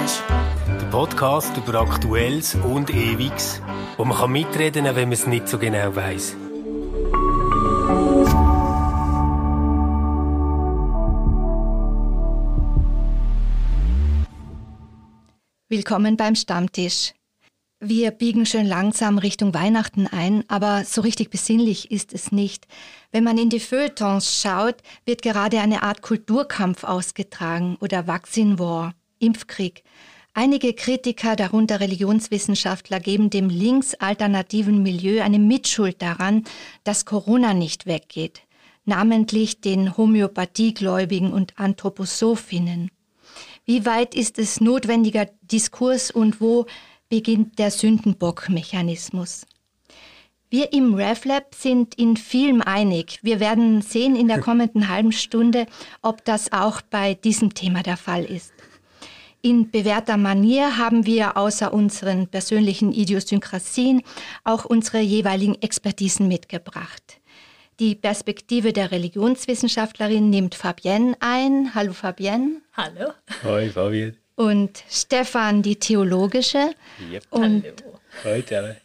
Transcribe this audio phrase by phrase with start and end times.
[0.00, 0.22] Stammtisch.
[0.66, 3.60] Der Podcast über Aktuelles und Ewiges,
[3.96, 6.36] wo man kann mitreden kann, wenn man es nicht so genau weiß.
[15.68, 17.12] Willkommen beim Stammtisch.
[17.82, 22.66] Wir biegen schön langsam Richtung Weihnachten ein, aber so richtig besinnlich ist es nicht.
[23.10, 24.76] Wenn man in die Feuilletons schaut,
[25.06, 29.84] wird gerade eine Art Kulturkampf ausgetragen oder Vaccine War, Impfkrieg.
[30.34, 36.44] Einige Kritiker, darunter Religionswissenschaftler, geben dem linksalternativen Milieu eine Mitschuld daran,
[36.84, 38.42] dass Corona nicht weggeht,
[38.84, 42.90] namentlich den Homöopathiegläubigen und Anthroposophinnen.
[43.64, 46.66] Wie weit ist es notwendiger Diskurs und wo
[47.08, 49.46] beginnt der Sündenbock-Mechanismus.
[50.48, 53.20] Wir im RevLab sind in vielem einig.
[53.22, 55.66] Wir werden sehen in der kommenden halben Stunde,
[56.02, 58.52] ob das auch bei diesem Thema der Fall ist.
[59.42, 64.02] In bewährter Manier haben wir außer unseren persönlichen Idiosynkrasien
[64.44, 67.20] auch unsere jeweiligen Expertisen mitgebracht.
[67.78, 71.74] Die Perspektive der Religionswissenschaftlerin nimmt Fabienne ein.
[71.74, 72.60] Hallo Fabienne.
[72.74, 73.12] Hallo.
[73.42, 76.74] Hi Fabienne und Stefan die theologische.
[77.12, 77.26] Yep.
[77.30, 78.00] Und Hallo.
[78.24, 78.76] Heute.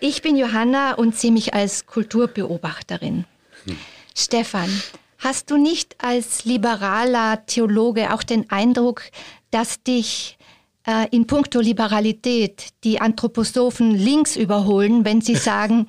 [0.00, 3.24] Ich bin Johanna und sehe mich als Kulturbeobachterin.
[3.64, 3.78] Hm.
[4.14, 4.68] Stefan,
[5.18, 9.02] hast du nicht als liberaler Theologe auch den Eindruck,
[9.50, 10.38] dass dich
[10.86, 15.88] äh, in puncto Liberalität die Anthroposophen links überholen, wenn sie sagen,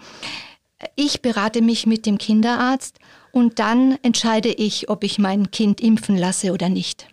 [0.96, 2.98] ich berate mich mit dem Kinderarzt
[3.32, 7.08] und dann entscheide ich, ob ich mein Kind impfen lasse oder nicht?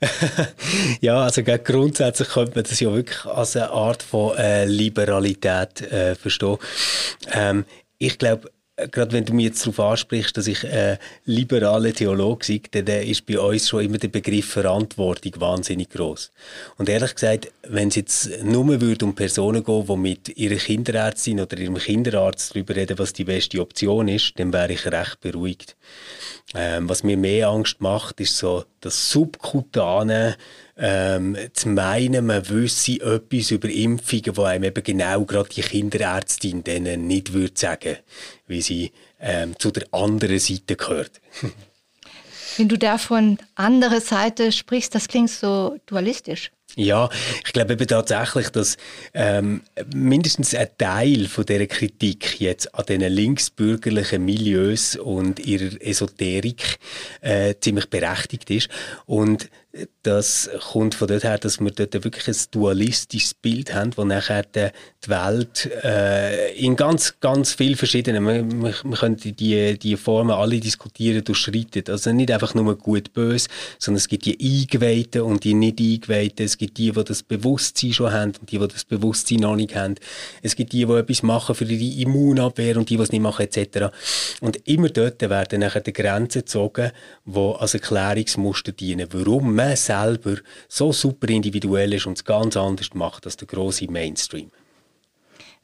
[1.00, 6.14] ja, also grundsätzlich könnte man das ja wirklich als eine Art von äh, Liberalität äh,
[6.14, 6.58] verstehen.
[7.32, 7.64] Ähm,
[7.98, 8.50] ich glaube,
[8.90, 13.04] gerade wenn du mir jetzt darauf ansprichst, dass ich äh, liberale Theologe sei, dann äh,
[13.04, 16.32] ist bei uns schon immer der Begriff Verantwortung wahnsinnig groß.
[16.76, 21.40] Und ehrlich gesagt, wenn es jetzt nur würde um Personen gehen, die mit ihrer Kinderärztin
[21.40, 25.76] oder ihrem Kinderarzt darüber reden, was die beste Option ist, dann wäre ich recht beruhigt.
[26.54, 30.36] Ähm, was mir mehr Angst macht, ist so das Subkutane,
[30.78, 36.62] ähm, zu meinen, man wüsste etwas über Impfungen, wo einem eben genau gerade die Kinderärztin
[36.64, 37.96] denen nicht würde sagen,
[38.46, 41.20] wie sie ähm, zu der anderen Seite gehört.
[42.56, 46.50] Wenn du da von anderer Seite sprichst, das klingt so dualistisch.
[46.76, 47.08] Ja,
[47.44, 48.76] ich glaube eben tatsächlich, dass
[49.14, 49.62] ähm,
[49.94, 56.78] mindestens ein Teil von dieser Kritik jetzt an diesen linksbürgerlichen Milieus und ihrer Esoterik
[57.20, 58.68] äh, ziemlich berechtigt ist.
[59.06, 59.48] Und
[60.02, 64.42] das kommt von dort her, dass wir dort wirklich ein dualistisches Bild haben, wo nachher
[64.42, 64.70] die,
[65.08, 71.24] Welt äh, in ganz, ganz vielen verschiedenen, man, man, könnte die, die Formen alle diskutieren,
[71.24, 71.88] durchschreitet.
[71.88, 76.44] Also nicht einfach nur gut, böse, sondern es gibt die Eingeweihten und die nicht Eingeweihten.
[76.44, 79.74] Es gibt die, die das Bewusstsein schon haben und die, die das Bewusstsein noch nicht
[79.74, 79.94] haben.
[80.42, 83.46] Es gibt die, die etwas machen für ihre Immunabwehr und die, die es nicht machen,
[83.46, 83.94] etc.
[84.40, 86.90] Und immer dort werden nachher die Grenzen gezogen,
[87.24, 89.08] die als Erklärungsmuster dienen.
[89.10, 90.36] Warum man selber
[90.68, 94.50] so super individuell ist und es ganz anders macht als der große Mainstream.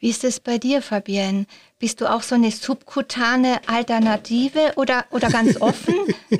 [0.00, 1.46] Wie ist es bei dir, Fabienne?
[1.78, 5.94] Bist du auch so eine subkutane Alternative oder, oder ganz offen?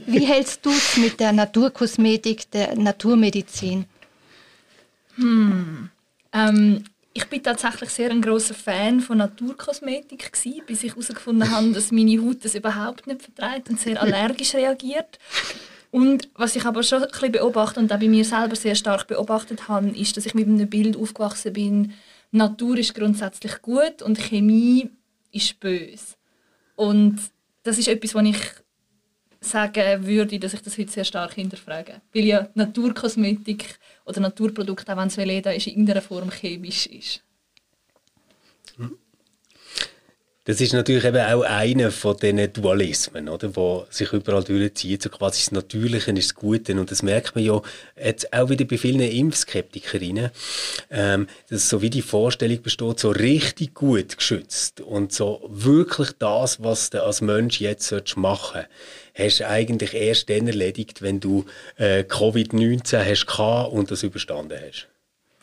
[0.06, 3.86] Wie hältst du es mit der Naturkosmetik, der Naturmedizin?
[5.16, 5.88] Hm.
[6.32, 6.84] Ähm,
[7.15, 11.92] ich bin tatsächlich sehr ein großer Fan von Naturkosmetik gewesen, bis ich herausgefunden habe, dass
[11.92, 15.19] meine Haut das überhaupt nicht verträgt und sehr allergisch reagiert.
[15.94, 19.06] Und was ich aber schon ein bisschen beobachte und auch bei mir selber sehr stark
[19.06, 21.93] beobachtet habe, ist, dass ich mit einem Bild aufgewachsen bin,
[22.32, 24.91] Natur ist grundsätzlich gut und Chemie
[25.31, 26.16] ist böse.
[26.75, 27.21] Und
[27.62, 28.41] das ist etwas, was ich
[29.38, 32.00] sagen würde, dass ich das heute sehr stark hinterfrage.
[32.12, 37.22] Weil ja Naturkosmetik oder Naturprodukte, auch wenn es Veleda ist, in irgendeiner Form chemisch ist.
[40.47, 45.03] Das ist natürlich eben auch einer von diesen Dualismen, oder, wo sich überall durchzieht.
[45.03, 46.78] So quasi das Natürliche ist das Gute.
[46.78, 47.63] Und das merkt man ja
[47.97, 50.30] jetzt auch wieder bei vielen Impfskeptikerinnen,
[50.91, 56.63] ähm, dass so wie die Vorstellung besteht, so richtig gut geschützt und so wirklich das,
[56.63, 58.68] was du als Mensch jetzt machen solltest,
[59.15, 61.47] hast du eigentlich erst dann erledigt, wenn du
[61.77, 64.89] äh, Covid-19 hast und das überstanden hast.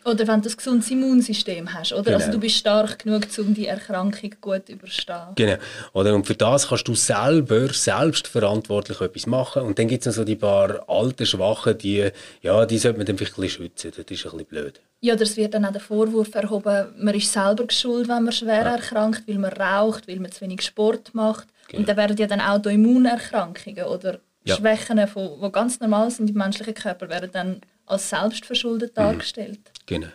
[0.04, 1.94] Oder wenn du ein gesundes Immunsystem hast.
[1.94, 2.00] Oder?
[2.00, 2.20] Also genau.
[2.20, 5.36] Also du bist stark genug, um die Erkrankung gut zu überstehen.
[5.36, 5.58] Genau.
[5.94, 6.16] Oder?
[6.16, 9.64] Und für das kannst du selber, selbstverantwortlich etwas machen.
[9.64, 12.10] Und dann gibt es noch so die paar alten Schwachen, die,
[12.42, 13.92] ja, die sollte man dann vielleicht ein bisschen schützen.
[13.96, 14.82] Das ist ein bisschen blöd.
[15.02, 18.64] Ja, es wird dann auch der Vorwurf erhoben, man ist selber schuld, wenn man schwer
[18.64, 18.76] ja.
[18.76, 21.48] erkrankt, weil man raucht, weil man zu wenig Sport macht.
[21.68, 21.80] Genau.
[21.80, 24.56] Und dann werden ja dann Autoimmunerkrankungen oder ja.
[24.56, 27.62] Schwächen, die ganz normal sind im menschlichen Körper, werden dann
[27.92, 29.02] als selbstverschuldet mhm.
[29.02, 29.60] dargestellt.
[29.86, 30.08] Genau.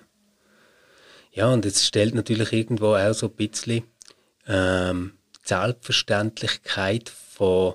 [1.33, 3.85] Ja, und es stellt natürlich irgendwo auch so ein bisschen
[4.47, 7.75] ähm, die Selbstverständlichkeit von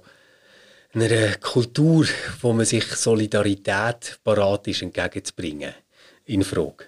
[0.94, 2.08] einer Kultur,
[2.42, 5.74] wo man sich Solidarität parat ist, entgegenzubringen,
[6.26, 6.86] in Frage.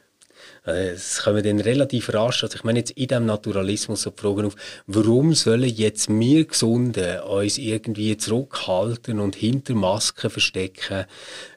[0.66, 4.22] Äh, es kommen dann relativ rasch, also ich meine jetzt in diesem Naturalismus so die
[4.22, 4.56] Frage auf,
[4.88, 11.06] warum sollen jetzt wir Gesunden uns irgendwie zurückhalten und hinter Masken verstecken,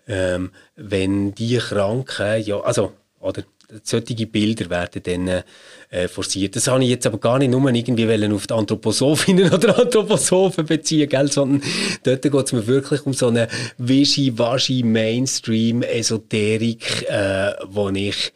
[0.08, 3.44] ähm, wenn die Kranken, ja, also, oder,
[3.82, 5.42] solche Bilder werden dann
[5.90, 6.56] äh, forciert.
[6.56, 11.08] Das habe ich jetzt aber gar nicht nur irgendwie auf die Anthroposophinnen oder Anthroposophen beziehen,
[11.08, 11.30] gell?
[11.30, 11.62] sondern
[12.04, 13.48] dort geht es mir wirklich um so eine
[13.78, 18.32] wischi-waschi Mainstream-Esoterik, äh, wo ich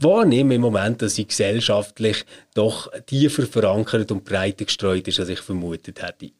[0.00, 2.24] wahrnehme im Moment, dass sie gesellschaftlich
[2.54, 6.30] doch tiefer verankert und breiter gestreut ist, als ich vermutet hätte.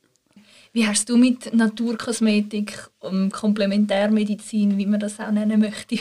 [0.73, 5.99] Wie hast du mit Naturkosmetik und Komplementärmedizin, wie man das auch nennen möchte?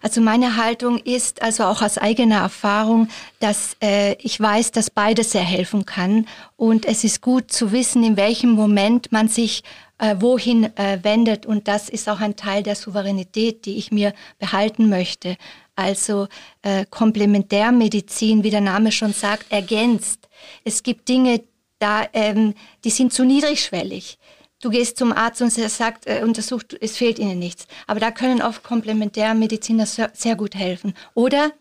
[0.00, 3.08] Also meine Haltung ist, also auch aus eigener Erfahrung,
[3.40, 6.26] dass äh, ich weiß, dass beides sehr helfen kann.
[6.56, 9.64] Und es ist gut zu wissen, in welchem Moment man sich
[9.98, 11.46] äh, wohin äh, wendet.
[11.46, 15.36] Und das ist auch ein Teil der Souveränität, die ich mir behalten möchte.
[15.78, 16.26] Also
[16.62, 20.28] äh, Komplementärmedizin, wie der Name schon sagt, ergänzt.
[20.64, 21.44] Es gibt Dinge,
[21.78, 24.18] da, ähm, die sind zu niedrigschwellig.
[24.60, 27.68] Du gehst zum Arzt und er sagt, äh, untersucht, es fehlt ihnen nichts.
[27.86, 30.94] Aber da können oft Komplementärmediziner sehr gut helfen.
[31.14, 31.52] Oder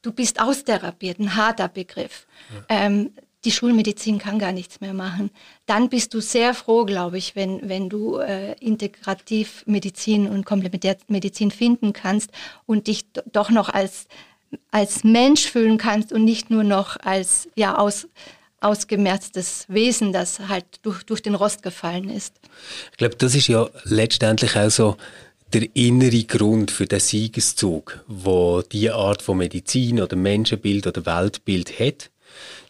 [0.00, 2.26] du bist austherapiert, ein harter Begriff.
[2.70, 2.86] Ja.
[2.86, 3.12] Ähm,
[3.44, 5.30] die Schulmedizin kann gar nichts mehr machen.
[5.66, 11.92] Dann bist du sehr froh, glaube ich, wenn, wenn du äh, Integrativmedizin und Komplementärmedizin finden
[11.92, 12.30] kannst
[12.66, 14.06] und dich doch noch als,
[14.70, 18.08] als Mensch fühlen kannst und nicht nur noch als ja, aus,
[18.60, 22.34] ausgemerztes Wesen, das halt durch, durch den Rost gefallen ist.
[22.90, 24.96] Ich glaube, das ist ja letztendlich auch so
[25.52, 31.78] der innere Grund für den Siegeszug, wo die Art von Medizin oder Menschenbild oder Weltbild
[31.78, 32.10] hat,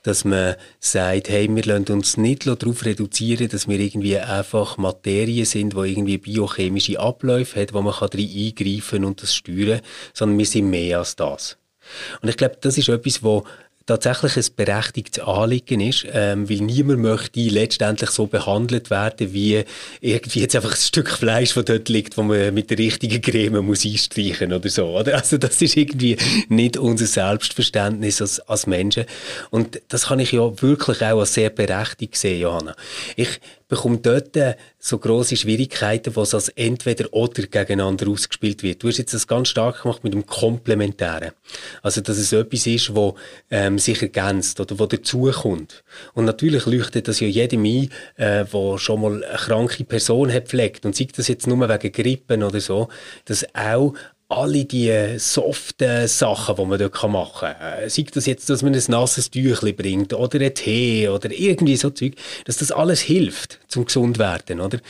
[0.08, 5.44] dass man sagt, hey, wir lassen uns nicht darauf reduzieren, dass wir irgendwie einfach Materien
[5.44, 9.82] sind, die irgendwie biochemische Abläufe hat, wo man kann eingreifen und das steuern,
[10.14, 11.58] sondern wir sind mehr als das.
[12.22, 13.44] Und ich glaube, das ist etwas, wo
[13.88, 19.64] tatsächlich ein berechtigtes Anliegen ist, ähm, weil niemand möchte letztendlich so behandelt werden, wie
[20.00, 23.64] irgendwie jetzt einfach ein Stück Fleisch, das dort liegt, wo man mit der richtigen Creme
[23.64, 24.98] muss einstreichen oder so.
[24.98, 25.16] Oder?
[25.16, 26.18] Also das ist irgendwie
[26.48, 29.04] nicht unser Selbstverständnis als, als Menschen.
[29.50, 32.76] Und das kann ich ja wirklich auch als sehr berechtigt sehen, Johanna.
[33.16, 34.36] Ich bekommt dort
[34.78, 38.82] so große Schwierigkeiten, wo es als entweder oder gegeneinander ausgespielt wird.
[38.82, 41.32] Du hast jetzt das ganz stark gemacht mit dem Komplementären.
[41.82, 43.16] Also, dass es etwas ist, wo
[43.50, 45.84] ähm, sich ergänzt oder wo dazukommt.
[46.14, 50.48] Und natürlich leuchtet das ja jedem ein, äh, wo schon mal eine kranke Person hat
[50.48, 52.88] pflegt und sieht das jetzt nur wegen Grippen oder so,
[53.26, 53.94] dass auch
[54.30, 58.74] alle die soften Sachen, die man dort machen kann, äh, sei das jetzt, dass man
[58.74, 62.12] ein nasses Tüchlein bringt oder einen Tee oder irgendwie so Zeug,
[62.44, 64.80] dass das alles hilft zum gesund werden, oder?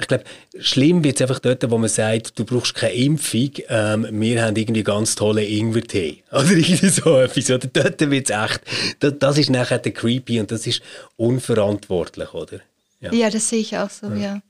[0.00, 0.22] Ich glaube,
[0.60, 4.54] schlimm wird es einfach dort, wo man sagt, du brauchst keine Impfung, ähm, wir haben
[4.54, 7.66] irgendwie ganz tolle Ingwer-Tee oder irgendwie so etwas, oder?
[7.66, 8.60] Dort wird es echt,
[9.00, 10.82] das, das, ist nachher der creepy und das ist
[11.16, 12.60] unverantwortlich, oder?
[13.00, 14.16] Ja, ja das sehe ich auch so, ja.
[14.16, 14.42] ja.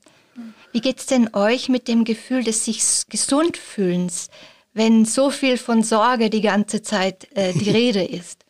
[0.73, 4.29] Wie geht es denn euch mit dem Gefühl des sich gesund fühlens,
[4.75, 8.45] wenn so viel von Sorge die ganze Zeit äh, die Rede ist?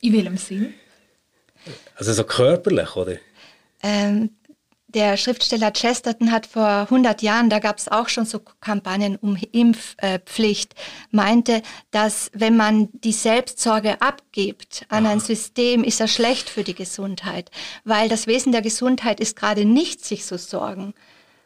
[0.00, 0.74] In welchem Sinn?
[1.96, 3.16] Also so körperlich, oder?
[3.82, 4.30] Ähm,
[4.88, 9.36] der Schriftsteller Chesterton hat vor 100 Jahren, da gab es auch schon so Kampagnen um
[9.52, 10.74] Impfpflicht,
[11.10, 16.74] meinte, dass wenn man die Selbstsorge abgibt an ein System, ist das schlecht für die
[16.74, 17.50] Gesundheit,
[17.84, 20.94] weil das Wesen der Gesundheit ist gerade nicht sich so sorgen.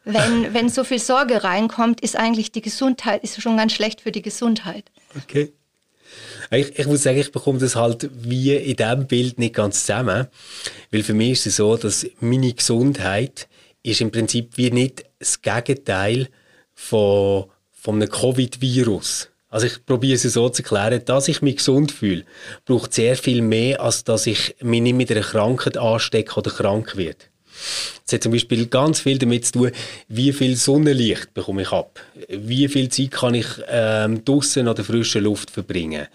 [0.04, 4.12] Wenn, wenn so viel Sorge reinkommt, ist eigentlich die Gesundheit, ist schon ganz schlecht für
[4.12, 4.90] die Gesundheit.
[5.16, 5.52] Okay.
[6.50, 10.26] Ich, ich muss sagen, ich bekomme das halt wie in diesem Bild nicht ganz zusammen.
[10.90, 13.48] Weil für mich ist es so, dass meine Gesundheit
[13.82, 16.28] ist im Prinzip wie nicht das Gegenteil
[16.74, 19.28] von, von einem Covid-Virus.
[19.48, 22.24] Also ich probiere es so zu erklären, dass ich mich gesund fühle,
[22.64, 26.96] braucht sehr viel mehr, als dass ich mich nicht mit einer Krankheit anstecke oder krank
[26.96, 27.18] werde.
[28.06, 29.70] Es hat zum Beispiel ganz viel damit zu tun,
[30.08, 34.84] wie viel Sonnenlicht bekomme ich ab, wie viel Zeit kann ich ähm, draußen an der
[34.84, 36.06] frischen Luft verbringen,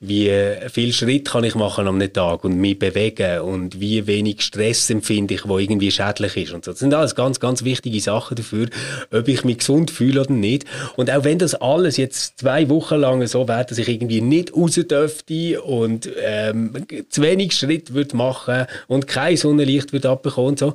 [0.00, 0.30] wie
[0.70, 5.34] viel Schritt kann ich machen am Tag und mich bewegen und wie wenig Stress empfinde
[5.34, 6.72] ich, wo irgendwie schädlich ist und so.
[6.72, 8.68] Das sind alles ganz, ganz wichtige Sachen dafür,
[9.10, 10.64] ob ich mich gesund fühle oder nicht.
[10.96, 14.54] Und auch wenn das alles jetzt zwei Wochen lang so wäre, dass ich irgendwie nicht
[14.54, 16.72] raus dürfte und ähm,
[17.08, 20.74] zu wenig Schritt würde machen und kein Sonnenlicht würde abbekommen und so,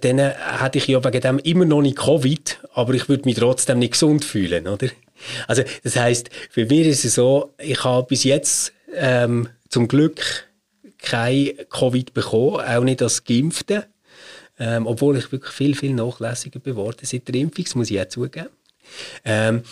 [0.00, 3.78] dann hätte ich ja wegen dem immer noch nicht Covid, aber ich würde mich trotzdem
[3.78, 4.88] nicht gesund fühlen, oder?
[5.46, 10.48] Also das heißt, für mich ist es so, ich habe bis jetzt ähm, zum Glück
[10.98, 13.86] kein Covid bekommen, auch nicht als Geimpfte,
[14.58, 18.08] ähm, obwohl ich wirklich viel, viel nachlässiger geworden seit der Impfung, das muss ich auch
[18.08, 18.48] zugeben.
[19.24, 19.62] Ähm,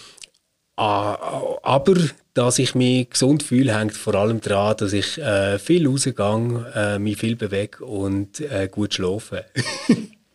[0.79, 1.97] aber
[2.35, 6.99] dass ich mich gesund fühle, hängt vor allem daran, dass ich äh, viel rausgehe, äh,
[6.99, 9.45] mich viel bewege und äh, gut schlafe.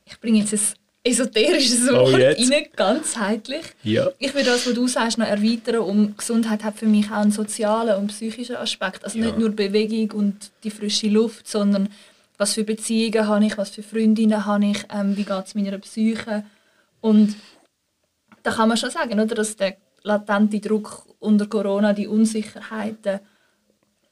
[0.06, 0.60] ich bringe jetzt ein
[1.06, 3.64] esoterisches oh, Wort oh, rein, ganzheitlich.
[3.84, 4.10] Ja.
[4.20, 5.78] Ich würde das, was du sagst, noch erweitern.
[5.78, 9.06] Um Gesundheit hat für mich auch einen sozialen und psychischen Aspekt.
[9.06, 9.26] Also ja.
[9.26, 11.88] nicht nur Bewegung und die frische Luft, sondern
[12.38, 15.78] was für Beziehungen habe ich, was für Freundinnen habe ich, ähm, wie geht es meiner
[15.78, 16.44] Psyche.
[17.00, 17.36] Und
[18.44, 23.20] da kann man schon sagen, oder, dass der latente Druck unter Corona, die Unsicherheiten,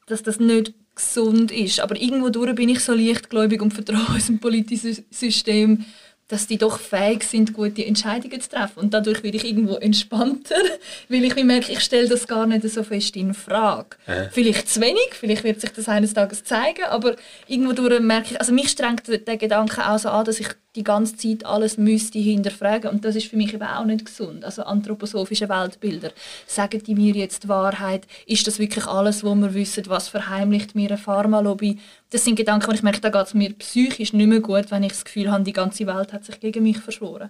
[0.08, 1.80] dass das nicht gesund ist.
[1.80, 5.86] Aber irgendwo bin ich so leichtgläubig und vertraue unserem politischen System,
[6.32, 8.80] dass die doch fähig sind, gute Entscheidungen zu treffen.
[8.80, 10.56] Und dadurch werde ich irgendwo entspannter,
[11.10, 13.98] weil ich merke, ich stelle das gar nicht so fest in Frage.
[14.06, 14.30] Äh.
[14.32, 17.16] Vielleicht zu wenig, vielleicht wird sich das eines Tages zeigen, aber
[17.48, 20.84] irgendwo durch merke ich, also mich strengt der Gedanke auch so an, dass ich die
[20.84, 24.46] ganze Zeit alles müsste hinterfragen und das ist für mich eben auch nicht gesund.
[24.46, 26.12] Also anthroposophische Weltbilder.
[26.48, 28.08] Sagen die mir jetzt die Wahrheit?
[28.26, 29.84] Ist das wirklich alles, was wir wissen?
[29.88, 31.78] Was verheimlicht mir eine Pharmalobby?
[32.10, 34.84] Das sind Gedanken, wo ich merke, da geht es mir psychisch nicht mehr gut, wenn
[34.84, 37.30] ich das Gefühl habe, die ganze Welt hat sich gegen mich verschworen.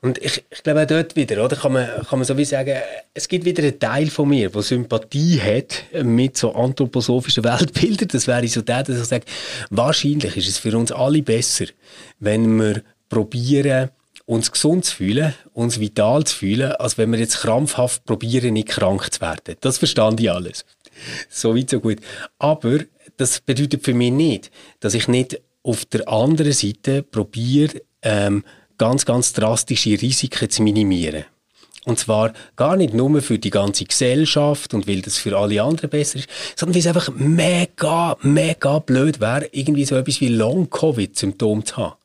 [0.00, 2.76] Und ich, ich glaube auch dort wieder, oder, kann man, kann man so wie sagen,
[3.12, 8.08] es gibt wieder einen Teil von mir, der Sympathie hat mit so anthroposophischen Weltbildern.
[8.08, 9.26] Das wäre so der, dass ich sage,
[9.70, 11.66] wahrscheinlich ist es für uns alle besser,
[12.18, 13.90] wenn wir probieren,
[14.26, 18.68] uns gesund zu fühlen, uns vital zu fühlen, als wenn wir jetzt krampfhaft probieren, nicht
[18.68, 19.56] krank zu werden.
[19.60, 20.64] Das verstand ich alles.
[21.28, 21.98] So weit, so gut.
[22.38, 22.78] Aber
[23.16, 28.44] das bedeutet für mich nicht, dass ich nicht auf der anderen Seite probiere, ähm,
[28.78, 31.24] ganz, ganz drastische Risiken zu minimieren.
[31.84, 35.90] Und zwar gar nicht nur für die ganze Gesellschaft und weil das für alle anderen
[35.90, 41.64] besser ist, sondern weil es einfach mega, mega blöd wäre, irgendwie so etwas wie Long-Covid-Symptome
[41.64, 41.96] zu haben.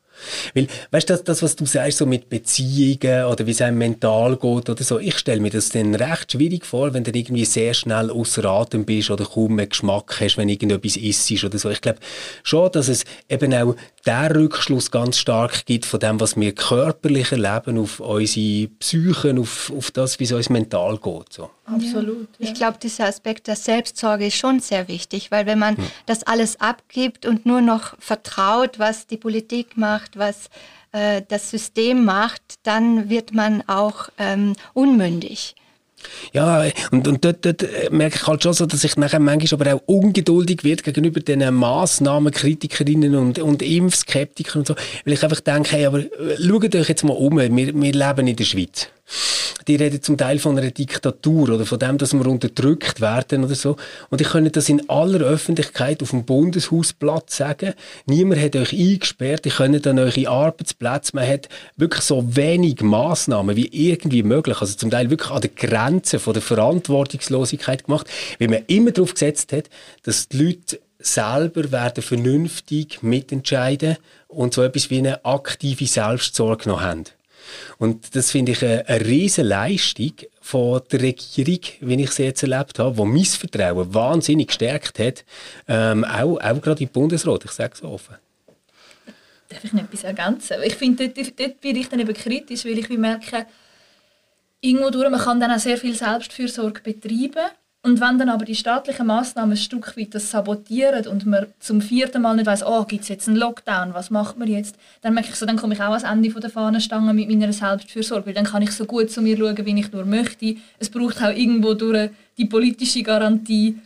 [0.54, 3.78] Weil, weißt du, das, das, was du sagst, so mit Beziehungen oder wie es einem
[3.78, 7.46] mental geht oder so, ich stelle mir das dann recht schwierig vor, wenn du irgendwie
[7.46, 11.70] sehr schnell außer Atem bist oder kaum mehr Geschmack hast, wenn irgendetwas isst oder so.
[11.70, 12.00] Ich glaube
[12.44, 13.76] schon, dass es eben auch
[14.10, 19.72] der Rückschluss ganz stark gibt von dem, was wir körperlich erleben, auf unsere Psychen, auf,
[19.76, 21.32] auf das, wie es uns mental geht.
[21.32, 21.52] So.
[21.66, 22.28] Absolut.
[22.40, 22.50] Ja.
[22.50, 25.84] Ich glaube, dieser Aspekt der Selbstsorge ist schon sehr wichtig, weil wenn man hm.
[26.08, 30.50] das alles abgibt und nur noch vertraut, was die Politik macht, was
[30.92, 35.56] äh, das System macht, dann wird man auch ähm, unmündig.
[36.34, 39.76] Ja, und, und dort, dort merke ich halt schon so, dass ich nachher manchmal aber
[39.76, 44.76] auch ungeduldig wird gegenüber den Massnahmenkritikerinnen und, und Impfskeptikern und so,
[45.06, 48.28] weil ich einfach denke, hey, aber äh, schaut euch jetzt mal um, wir, wir leben
[48.28, 48.90] in der Schweiz
[49.70, 53.54] die reden zum Teil von einer Diktatur oder von dem, dass wir unterdrückt werden oder
[53.54, 53.76] so.
[54.10, 57.76] Und ich könnte das in aller Öffentlichkeit auf dem Bundeshausplatz sagen.
[58.08, 59.46] Niemand hat euch eingesperrt.
[59.46, 61.16] Ich könnte an eure Arbeitsplätze.
[61.16, 64.60] Man hat wirklich so wenig Maßnahmen wie irgendwie möglich.
[64.60, 68.08] Also zum Teil wirklich an der Grenze von der Verantwortungslosigkeit gemacht,
[68.40, 69.70] weil man immer darauf gesetzt hat,
[70.02, 73.98] dass die Leute selber werden vernünftig mitentscheiden
[74.28, 77.06] und so etwas wie eine aktive Selbstsorge noch haben.
[77.78, 82.44] Und das finde ich eine, eine riesige Leistung von der Regierung, wie ich sie jetzt
[82.44, 85.26] erlebt habe, die mein Vertrauen wahnsinnig gestärkt hat,
[85.68, 88.16] ähm, auch, auch gerade im Bundesrat, ich sage es offen.
[89.50, 90.58] Darf ich noch etwas ergänzen?
[90.64, 93.48] Ich finde, dort, dort bin ich dann eben kritisch, weil ich merke,
[94.62, 97.50] irgendwo durch, man kann dann auch sehr viel Selbstfürsorge betreiben
[97.82, 101.80] und wenn dann aber die staatlichen Massnahmen ein Stück weit das sabotieren und man zum
[101.80, 105.14] vierten Mal nicht weiß, oh, gibt es jetzt einen Lockdown, was macht man jetzt, dann
[105.14, 108.34] merke ich so, dann komme ich auch ans Ende der Fahnenstange mit meiner Selbstfürsorge, weil
[108.34, 110.58] dann kann ich so gut zu mir schauen, wie ich nur möchte.
[110.78, 113.80] Es braucht auch irgendwo durch die politische Garantie,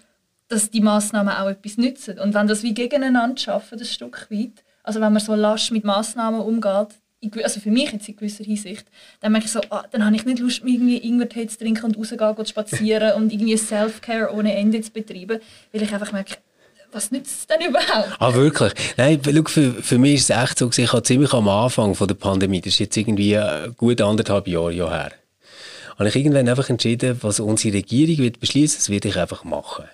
[0.47, 2.17] dass die Massnahmen auch etwas nützen.
[2.17, 5.83] Und wenn das wie gegeneinander schaffen, ein Stück weit, also wenn man so lasch mit
[5.83, 6.95] Massnahmen umgeht,
[7.43, 8.85] also für mich jetzt in gewisser Hinsicht,
[9.21, 11.97] dann merke ich so, ah, dann habe ich nicht Lust, irgendwie Ingwertee zu trinken und
[11.97, 15.39] rauszugehen, zu spazieren und irgendwie Self-Care ohne Ende zu betreiben,
[15.71, 16.35] weil ich einfach merke,
[16.91, 18.15] was nützt es denn überhaupt?
[18.19, 18.73] Ah, wirklich?
[18.97, 22.15] Nein, für, für mich ist es echt so, ich habe ziemlich am Anfang von der
[22.15, 25.11] Pandemie, das ist jetzt irgendwie äh, gut anderthalb Jahre her,
[25.97, 29.85] habe ich irgendwann einfach entschieden, was unsere Regierung wird beschließen, das werde ich einfach machen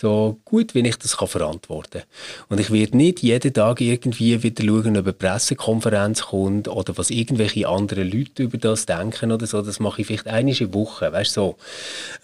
[0.00, 2.48] so gut, wie ich das kann verantworten kann.
[2.48, 7.10] Und ich werde nicht jeden Tag irgendwie wieder schauen, ob eine Pressekonferenz kommt oder was
[7.10, 9.60] irgendwelche anderen Leute über das denken oder so.
[9.60, 11.56] Das mache ich vielleicht eine Woche, weißt so.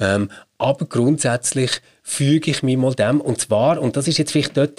[0.00, 4.56] Ähm, aber grundsätzlich füge ich mich mal dem, und zwar, und das ist jetzt vielleicht
[4.56, 4.78] dort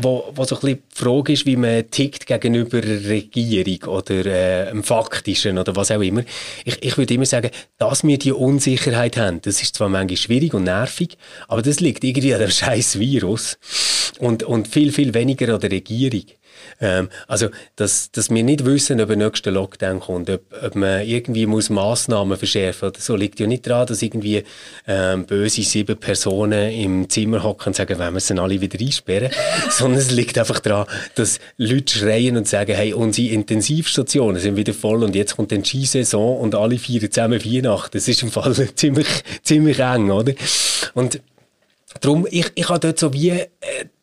[0.00, 4.70] wo, wo so ein bisschen die Frage ist, wie man tickt gegenüber Regierung oder äh,
[4.70, 6.22] dem Faktischen oder was auch immer.
[6.64, 10.54] Ich, ich würde immer sagen, dass wir die Unsicherheit haben, das ist zwar manchmal schwierig
[10.54, 11.16] und nervig,
[11.48, 13.58] aber das liegt irgendwie an dem scheiß Virus
[14.18, 16.24] und, und viel, viel weniger an der Regierung.
[16.80, 21.06] Ähm, also, dass, dass wir nicht wissen, ob der nächste Lockdown kommt, ob, ob man
[21.06, 24.44] irgendwie muss Massnahmen verschärfen oder so, liegt ja nicht daran, dass irgendwie
[24.86, 29.30] ähm, böse sieben Personen im Zimmer hocken und sagen, wir sie alle wieder einsperren,
[29.70, 34.74] sondern es liegt einfach daran, dass Leute schreien und sagen, hey, unsere Intensivstationen sind wieder
[34.74, 37.90] voll und jetzt kommt die Skisaison und alle feiern zusammen Weihnachten.
[37.92, 39.08] Das ist im Fall ziemlich,
[39.42, 40.32] ziemlich eng, oder?
[40.94, 41.20] Und
[42.00, 43.48] Darum, ich, ich habe dort so wie äh,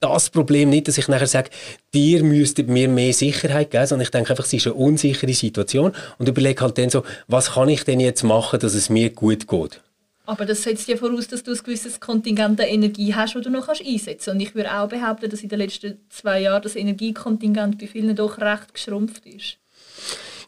[0.02, 1.50] das Problem nicht, dass ich nachher sage,
[1.94, 5.94] dir müsstet mir mehr Sicherheit geben, sondern ich denke einfach, es ist eine unsichere Situation
[6.18, 9.48] und überlege halt dann so, was kann ich denn jetzt machen, dass es mir gut
[9.48, 9.82] geht.
[10.26, 13.50] Aber das setzt ja voraus, dass du ein gewisses Kontingent an Energie hast, das du
[13.50, 14.28] noch einsetzen kannst.
[14.28, 18.14] Und ich würde auch behaupten, dass in den letzten zwei Jahren das Energiekontingent bei vielen
[18.14, 19.58] doch recht geschrumpft ist.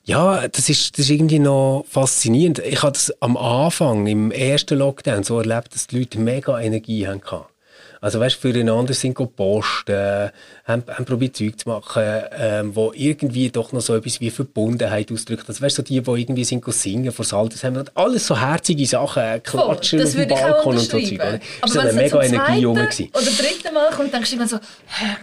[0.10, 2.58] Ja, das ist, das ist irgendwie noch faszinierend.
[2.58, 7.08] Ich habe das am Anfang, im ersten Lockdown, so erlebt, dass die Leute mega Energie
[7.08, 7.46] hatten.
[8.02, 10.30] Also weißt, füreinander sind gepostet, äh,
[10.66, 12.04] haben, haben probiert Zeug zu machen,
[12.38, 15.46] ähm, wo irgendwie doch noch so etwas wie Verbundenheit ausdrückt.
[15.48, 19.40] Also weißt, so die, die irgendwie sind singen vor Altersheim, alles so herzige Sachen, äh,
[19.40, 21.20] klatschen auf dem Balkon und so Zeug.
[21.22, 22.78] Aber ist eine mega Energie rum.
[22.78, 24.60] Oder dritte Mal kommt, denkst du immer so,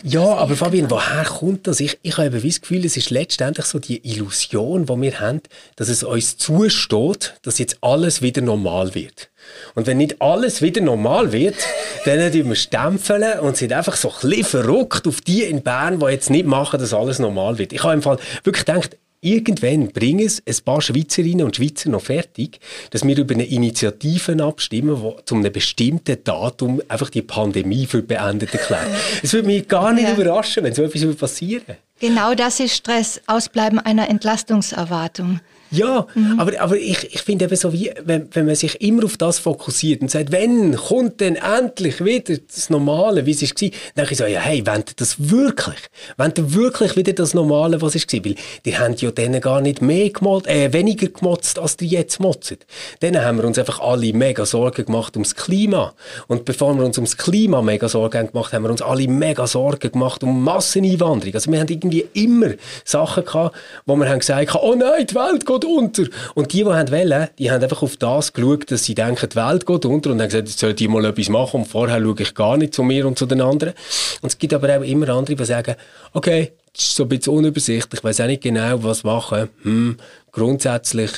[0.02, 1.80] Ja, aber Fabian, woher kommt das?
[1.80, 5.40] Ich, ich habe das Gefühl, es ist letztendlich so die Illusion, die wir haben,
[5.76, 9.30] dass es uns zusteht, dass jetzt alles wieder normal wird.
[9.74, 11.56] Und wenn nicht alles wieder normal wird,
[12.04, 16.00] dann tun wir stempeln und sind einfach so ein bisschen verrückt auf die in Bern,
[16.00, 17.72] die jetzt nicht machen, dass alles normal wird.
[17.72, 22.02] Ich habe im Fall wirklich gedacht, irgendwann bringen es ein paar Schweizerinnen und Schweizer noch
[22.02, 22.60] fertig,
[22.90, 28.02] dass wir über eine Initiative abstimmen, die zu einem bestimmten Datum einfach die Pandemie für
[28.02, 28.86] beendet erklärt.
[29.22, 30.14] Es würde mich gar nicht ja.
[30.14, 31.78] überraschen, wenn so etwas passieren würde.
[31.98, 35.40] Genau das ist Stress, Ausbleiben einer Entlastungserwartung.
[35.70, 36.38] Ja, mhm.
[36.38, 39.38] aber, aber ich, ich finde eben so, wie, wenn, wenn man sich immer auf das
[39.38, 44.12] fokussiert und sagt, wenn kommt denn endlich wieder das Normale, wie es war, dann denke
[44.12, 45.78] ich so, ja, hey, wenn das wirklich,
[46.16, 49.82] wenn wirklich wieder das Normale, was es war, weil die haben ja denen gar nicht
[49.82, 52.58] mehr gemotzt, äh, weniger gemotzt, als die jetzt motzen.
[53.00, 55.94] Dann haben wir uns einfach alle mega Sorgen gemacht ums Klima.
[56.28, 59.46] Und bevor wir uns ums Klima mega Sorgen gemacht haben, haben wir uns alle mega
[59.46, 61.34] Sorgen gemacht um Masseneinwanderung.
[61.34, 62.50] Also wir haben irgendwie immer
[62.84, 66.04] Sachen gehabt, wo wir haben gesagt oh nein, die Welt geht geht unter.
[66.34, 69.36] Und die, die haben wollen, die haben einfach auf das geschaut, dass sie denken, die
[69.36, 72.16] Welt geht unter und haben gesagt, jetzt sollte ich mal etwas machen und vorher schaue
[72.18, 73.74] ich gar nicht zu mir und zu den anderen.
[74.22, 75.74] Und es gibt aber auch immer andere, die sagen,
[76.12, 79.48] okay, das ist so ein bisschen unübersichtlich, ich weiß auch nicht genau, was machen.
[79.62, 79.96] Hm,
[80.30, 81.10] grundsätzlich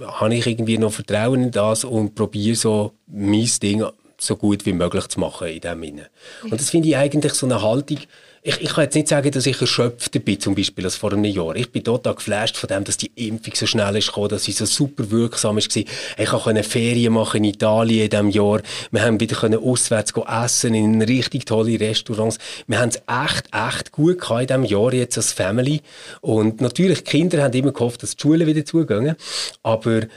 [0.00, 3.84] habe ich irgendwie noch Vertrauen in das und probiere so mein Ding
[4.18, 6.06] so gut wie möglich zu machen in dem Sinne.
[6.44, 7.98] Und das finde ich eigentlich so eine Haltung,
[8.44, 11.24] ich, ich kann jetzt nicht sagen, dass ich erschöpfter bin, zum Beispiel, als vor einem
[11.24, 11.54] Jahr.
[11.54, 14.52] Ich bin total geflasht von dem, dass die Impfung so schnell ist gekommen, dass sie
[14.52, 15.86] so super wirksam ist Ich
[16.28, 18.60] konnte Ferien machen in Italien in diesem Jahr.
[18.90, 22.38] Wir haben wieder auswärts essen in richtig tolle Restaurants.
[22.66, 25.80] Wir haben es echt, echt gut gehabt in diesem Jahr jetzt als Family.
[26.20, 29.14] Und natürlich, die Kinder haben immer gehofft, dass die Schulen wieder zugehen.
[29.62, 30.08] Aber äh,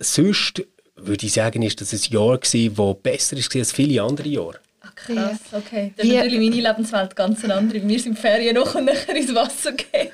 [0.00, 0.62] sonst
[0.96, 4.60] würde ich sagen, ist das ein Jahr gewesen, das besser ist als viele andere Jahre.
[5.06, 5.92] Krass, okay.
[5.96, 7.86] Das ist natürlich meine Lebenswelt ganz andere.
[7.86, 10.10] Wir sind Ferien noch und nachher ins Wasser gehen.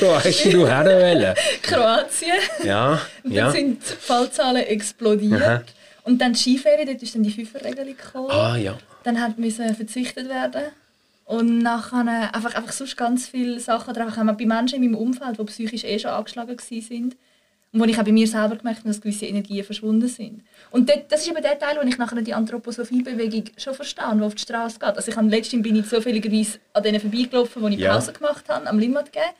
[0.00, 1.34] Wo hast du herwählen?
[1.62, 2.32] Kroatien.
[2.64, 2.92] Ja,
[3.24, 3.50] und dann ja.
[3.50, 5.42] sind die Fallzahlen explodiert.
[5.42, 5.62] Aha.
[6.04, 8.30] Und dann die Skiferien, dort ist dann die Fünferregelung gekommen.
[8.30, 8.76] Ah, ja.
[9.04, 10.62] Dann hat müssen verzichtet werden.
[11.24, 14.14] Und nachher einfach, einfach sonst ganz viele Sachen drauf.
[14.16, 17.14] Bei Menschen in meinem Umfeld, die psychisch eh schon angeschlagen waren,
[17.72, 20.42] und wo ich auch bei mir selber gemerkt habe, dass gewisse Energien verschwunden sind.
[20.70, 24.22] Und das, das ist eben der Teil, wo ich nachher die Anthroposophie-Bewegung schon verstehe, die
[24.22, 24.96] auf die Straße geht.
[24.96, 27.94] Also ich habe letztens bin ich zufälligerweise an denen vorbeigelaufen, wo ich ja.
[27.94, 29.32] Pause gemacht habe, am Limmat gegeben.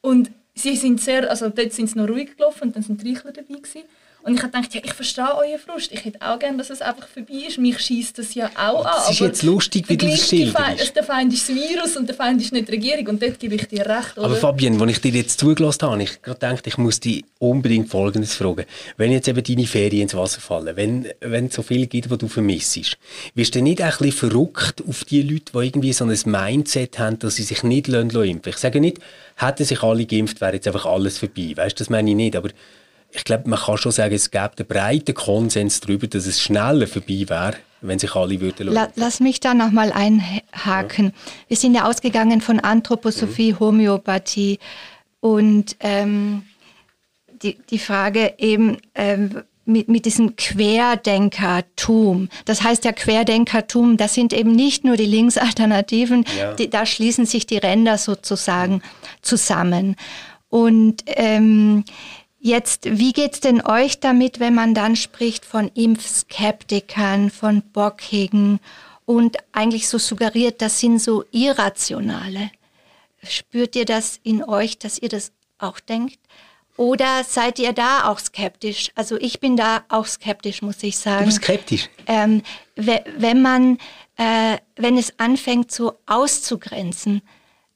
[0.00, 3.12] Und sie sind sehr, also dort sind sie noch ruhig gelaufen und dann sind die
[3.12, 3.82] Reichler dabei gewesen.
[4.26, 5.92] Und ich habe gedacht, ja, ich verstehe euren Frust.
[5.92, 7.58] Ich hätte auch gerne, dass es einfach vorbei ist.
[7.58, 9.02] Mich schießt das ja auch an.
[9.04, 10.96] Es ist jetzt lustig, wie du das schilderst.
[10.96, 13.06] Der Feind ist das Virus und der Feind ist nicht die Regierung.
[13.06, 14.18] Und dort gebe ich dir recht.
[14.18, 14.26] Oder?
[14.26, 17.88] Aber Fabian, als ich dir jetzt zugelassen habe, ich gerade gedacht, ich muss dich unbedingt
[17.88, 18.64] Folgendes fragen.
[18.96, 22.18] Wenn jetzt eben deine Ferien ins Wasser fallen, wenn, wenn es so viel gibt, was
[22.18, 22.96] du vermisst,
[23.36, 27.20] wirst du nicht ein bisschen verrückt auf die Leute, die irgendwie so ein Mindset haben,
[27.20, 28.42] dass sie sich nicht impfen lassen?
[28.44, 28.98] Ich sage nicht,
[29.36, 31.52] hätten sich alle geimpft, wäre jetzt einfach alles vorbei.
[31.54, 32.34] Weißt, das meine ich nicht.
[32.34, 32.48] Aber
[33.16, 36.86] ich glaube, man kann schon sagen, es gibt einen breiten Konsens darüber, dass es schneller
[36.86, 41.06] vorbei wäre, wenn sich alle würden La Lass mich da nochmal einhaken.
[41.06, 41.12] Ja.
[41.48, 43.60] Wir sind ja ausgegangen von Anthroposophie, mhm.
[43.60, 44.58] Homöopathie
[45.20, 46.42] und ähm,
[47.42, 52.28] die, die Frage eben, ähm, mit, mit diesem Querdenkertum.
[52.44, 56.54] Das heißt ja Querdenkertum, das sind eben nicht nur die Linksalternativen, ja.
[56.54, 58.80] die, da schließen sich die Ränder sozusagen
[59.22, 59.96] zusammen.
[60.48, 61.84] Und ähm,
[62.46, 68.60] jetzt, wie geht's denn euch damit, wenn man dann spricht von Impfskeptikern, von Bockigen
[69.04, 72.50] und eigentlich so suggeriert, das sind so Irrationale?
[73.22, 76.18] Spürt ihr das in euch, dass ihr das auch denkt?
[76.76, 78.90] Oder seid ihr da auch skeptisch?
[78.94, 81.20] Also ich bin da auch skeptisch, muss ich sagen.
[81.20, 81.88] Du bist skeptisch?
[82.06, 82.42] Ähm,
[82.76, 83.78] wenn man,
[84.18, 87.22] äh, wenn es anfängt so auszugrenzen,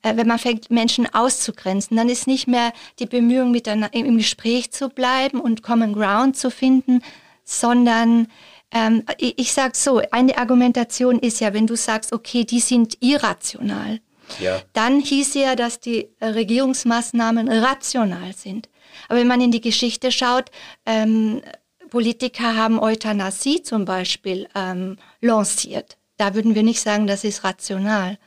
[0.02, 4.88] wenn man fängt, Menschen auszugrenzen, dann ist nicht mehr die Bemühung, miteinander im Gespräch zu
[4.88, 7.02] bleiben und Common Ground zu finden,
[7.44, 8.28] sondern
[8.72, 12.96] ähm, ich, ich sage so, eine Argumentation ist ja, wenn du sagst, okay, die sind
[13.00, 14.00] irrational,
[14.38, 14.62] ja.
[14.72, 18.68] dann hieß ja, dass die Regierungsmaßnahmen rational sind.
[19.08, 20.50] Aber wenn man in die Geschichte schaut,
[20.86, 21.42] ähm,
[21.90, 25.96] Politiker haben Euthanasie zum Beispiel ähm, lanciert.
[26.16, 28.18] Da würden wir nicht sagen, das ist rational.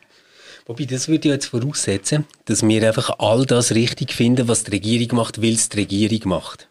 [0.65, 4.71] Wobei, das würde ja jetzt voraussetzen, dass wir einfach all das richtig finden, was die
[4.71, 6.69] Regierung macht, weil es die Regierung macht.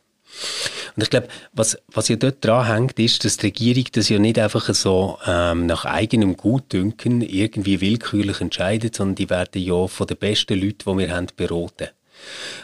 [0.97, 4.19] Und ich glaube, was, was ja dort dran hängt, ist, dass die Regierung das ja
[4.19, 10.07] nicht einfach so ähm, nach eigenem Gutdünken irgendwie willkürlich entscheidet, sondern die werden ja von
[10.07, 11.89] den besten Leuten, die wir haben, beraten.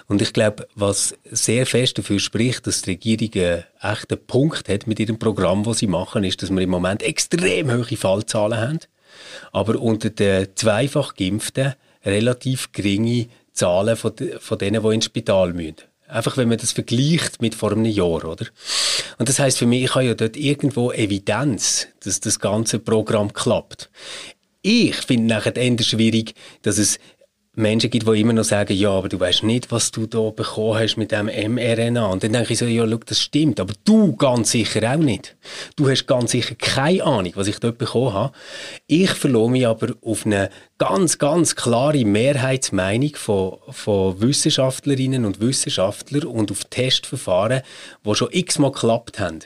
[0.07, 4.87] Und ich glaube, was sehr fest dafür spricht, dass die Regierung einen echten Punkt hat
[4.87, 8.79] mit ihrem Programm, das sie machen, ist, dass wir im Moment extrem hohe Fallzahlen haben,
[9.53, 15.77] aber unter den zweifach Geimpften relativ geringe Zahlen von, von denen, die ins Spital müssen.
[16.07, 18.47] Einfach, wenn man das vergleicht mit vor einem Jahr, oder?
[19.19, 23.33] Und das heißt für mich, ich habe ja dort irgendwo Evidenz, dass das ganze Programm
[23.33, 23.91] klappt.
[24.63, 26.99] Ich finde nachher eher schwierig, dass es
[27.59, 30.79] Menschen gibt, die immer noch sagen, ja, aber du weißt nicht, was du da bekommen
[30.79, 32.07] hast mit dem mRNA.
[32.07, 35.37] Und dann denke ich so, ja, schau, das stimmt, aber du ganz sicher auch nicht.
[35.77, 38.33] Du hast ganz sicher keine Ahnung, was ich dort bekommen habe.
[38.87, 46.25] Ich verlasse mich aber auf eine ganz, ganz klare Mehrheitsmeinung von, von Wissenschaftlerinnen und Wissenschaftlern
[46.25, 47.63] und auf Testverfahren,
[48.05, 49.41] die schon x-mal geklappt haben.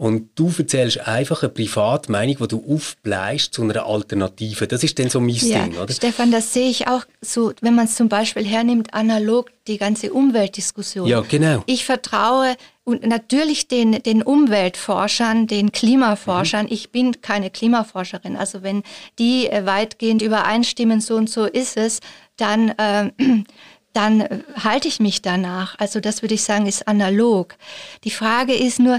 [0.00, 4.66] Und du erzählst einfach eine private Meinung, die du aufbleibst zu einer Alternative.
[4.66, 5.92] Das ist dann so mein ja, Ding, oder?
[5.92, 10.10] Stefan, das sehe ich auch so, wenn man es zum Beispiel hernimmt, analog die ganze
[10.10, 11.06] Umweltdiskussion.
[11.06, 11.62] Ja, genau.
[11.66, 16.64] Ich vertraue und natürlich den, den Umweltforschern, den Klimaforschern.
[16.64, 16.72] Mhm.
[16.72, 18.38] Ich bin keine Klimaforscherin.
[18.38, 18.82] Also wenn
[19.18, 22.00] die äh, weitgehend übereinstimmen, so und so ist es,
[22.38, 23.10] dann äh,
[23.92, 25.78] dann halte ich mich danach.
[25.78, 27.56] Also das würde ich sagen, ist analog.
[28.04, 28.98] Die Frage ist nur,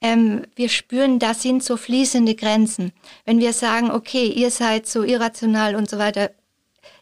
[0.00, 2.92] ähm, wir spüren, da sind so fließende Grenzen.
[3.24, 6.30] Wenn wir sagen, okay, ihr seid so irrational und so weiter,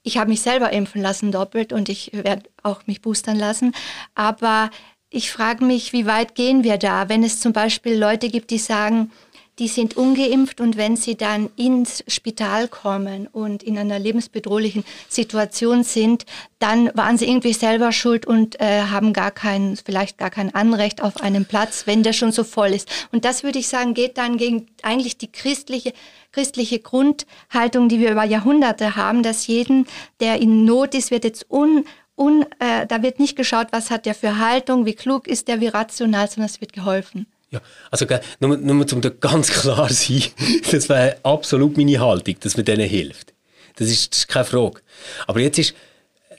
[0.03, 3.75] ich habe mich selber impfen lassen doppelt und ich werde auch mich boostern lassen,
[4.15, 4.71] aber
[5.11, 8.59] ich frage mich, wie weit gehen wir da, wenn es zum Beispiel Leute gibt, die
[8.59, 9.11] sagen,
[9.59, 15.83] die sind ungeimpft und wenn sie dann ins Spital kommen und in einer lebensbedrohlichen Situation
[15.83, 16.27] sind,
[16.59, 21.03] dann waren sie irgendwie selber schuld und äh, haben gar kein, vielleicht gar kein Anrecht
[21.03, 22.89] auf einen Platz, wenn der schon so voll ist.
[23.11, 25.93] Und das würde ich sagen, geht dann gegen eigentlich die christliche,
[26.33, 29.87] christliche Grundhaltung, die wir über Jahrhunderte haben, dass jeden,
[30.21, 31.85] der in Not ist, wird jetzt un,
[32.17, 35.61] un, äh, da wird nicht geschaut, was hat der für Haltung, wie klug ist der,
[35.61, 37.27] wie rational, sondern es wird geholfen.
[37.51, 38.05] Ja, also
[38.41, 40.31] nur, nur um da ganz klar zu sein,
[40.71, 43.33] das wäre absolut meine Haltung, dass man denen hilft.
[43.77, 44.81] Das ist, das ist keine Frage.
[45.27, 45.75] Aber jetzt ist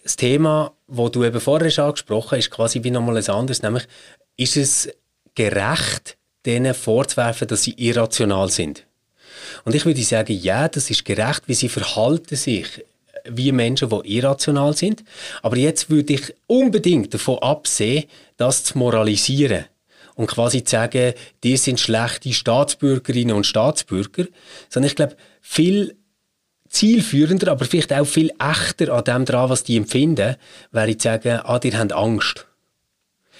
[0.03, 3.87] das Thema, das du eben vorher schon angesprochen hast, quasi wie nochmal ein anderes, nämlich
[4.37, 4.89] ist es
[5.35, 8.85] gerecht, denen vorzuwerfen, dass sie irrational sind?
[9.65, 12.83] Und ich würde sagen, ja, das ist gerecht, wie sie verhalten sich
[13.25, 15.03] wie Menschen, die irrational sind.
[15.41, 18.05] Aber jetzt würde ich unbedingt davon absehen,
[18.37, 19.65] das zu moralisieren
[20.19, 24.25] und quasi zu sagen, die sind schlechte Staatsbürgerinnen und Staatsbürger,
[24.67, 25.95] sondern ich glaube, viel
[26.67, 30.35] zielführender, aber vielleicht auch viel echter an dem dran, was die empfinden,
[30.71, 32.47] wäre zu sagen, ah, die haben Angst.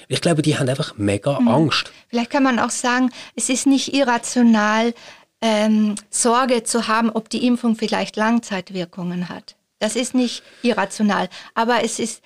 [0.07, 1.49] Ich glaube, die haben einfach mega mhm.
[1.49, 1.91] Angst.
[2.07, 4.93] Vielleicht kann man auch sagen, es ist nicht irrational,
[5.41, 9.57] ähm, Sorge zu haben, ob die Impfung vielleicht Langzeitwirkungen hat.
[9.79, 12.21] Das ist nicht irrational, aber es ist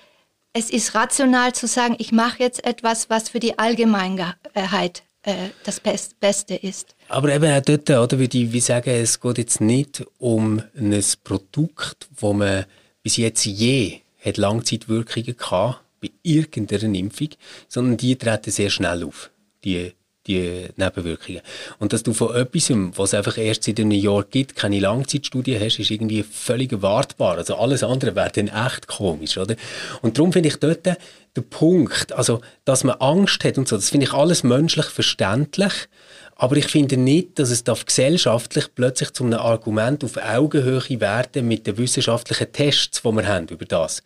[0.54, 5.80] es ist rational zu sagen, ich mache jetzt etwas, was für die Allgemeinheit äh, das
[5.80, 6.94] Best Beste ist.
[7.08, 12.08] Aber eben auch dort, oder, würde ich sagen, es geht jetzt nicht um ein Produkt,
[12.16, 12.66] wo man
[13.02, 17.30] bis jetzt je hat Langzeitwirkungen gehabt bei irgendeiner Impfung,
[17.68, 19.30] sondern die treten sehr schnell auf,
[19.64, 19.92] die
[20.26, 21.42] die Nebenwirkungen.
[21.78, 25.78] Und dass du von etwas, was einfach erst seit einem Jahr gibt, keine Langzeitstudie hast,
[25.78, 27.36] ist irgendwie völlig erwartbar.
[27.36, 29.56] Also alles andere wäre dann echt komisch, oder?
[30.02, 30.86] Und darum finde ich dort,
[31.36, 35.88] der Punkt, also, dass man Angst hat und so, das finde ich alles menschlich verständlich.
[36.36, 41.46] Aber ich finde nicht, dass es darf gesellschaftlich plötzlich zu einem Argument auf Augenhöhe werden
[41.46, 44.02] mit den wissenschaftlichen Tests, die wir haben über das.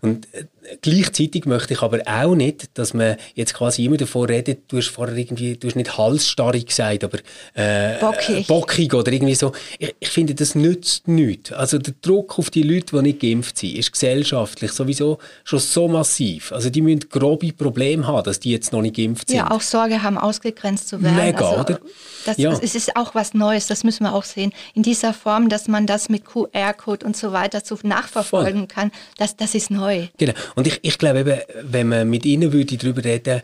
[0.00, 0.46] Und äh,
[0.80, 4.88] gleichzeitig möchte ich aber auch nicht, dass man jetzt quasi immer davon redet, du hast
[4.88, 7.18] vorher irgendwie, du hast nicht halsstarrig gesagt, aber
[7.54, 8.46] äh, bockig.
[8.48, 9.52] bockig oder irgendwie so.
[9.78, 11.52] Ich, ich, finde, das nützt nichts.
[11.52, 15.86] Also der Druck auf die Leute, die nicht geimpft sind, ist gesellschaftlich sowieso schon so
[15.86, 16.51] massiv.
[16.52, 19.38] Also die müssen grobe Probleme haben, dass die jetzt noch nicht geimpft sind.
[19.38, 21.16] Ja, auch Sorge haben, ausgegrenzt zu werden.
[21.16, 21.80] Mega, also, oder?
[22.26, 22.52] Das, ja.
[22.52, 24.52] es ist auch was Neues, das müssen wir auch sehen.
[24.74, 28.66] In dieser Form, dass man das mit QR-Code und so weiter so nachverfolgen Voll.
[28.68, 30.08] kann, das, das ist neu.
[30.18, 30.34] Genau.
[30.54, 33.42] Und ich, ich glaube eben, wenn man mit ihnen würde darüber reden,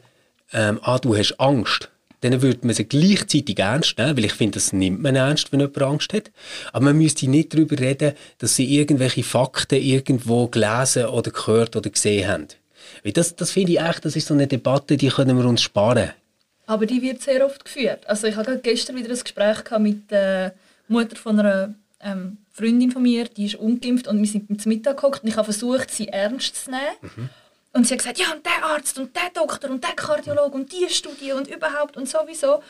[0.52, 1.90] ähm, ah, du hast Angst,
[2.20, 5.60] dann würde man sie gleichzeitig ernst nehmen, weil ich finde, das nimmt man ernst, wenn
[5.60, 6.30] jemand Angst hat.
[6.72, 11.90] Aber man müsste nicht darüber reden, dass sie irgendwelche Fakten irgendwo gelesen oder gehört oder
[11.90, 12.48] gesehen haben.
[13.02, 15.62] Weil das, das finde ich echt, das ist so eine Debatte, die können wir uns
[15.62, 16.10] sparen.
[16.66, 18.06] Aber die wird sehr oft geführt.
[18.06, 20.54] Also ich hatte gestern wieder ein Gespräch mit der
[20.88, 24.96] Mutter von einer ähm, Freundin von mir, die ist ungeimpft und wir sind zum Mittag
[24.96, 26.82] gekocht und ich habe versucht, sie ernst zu nehmen.
[27.00, 27.28] Mhm.
[27.72, 30.72] Und sie hat gesagt, ja und der Arzt und der Doktor und der Kardiologe und
[30.72, 32.62] die Studie und überhaupt und sowieso.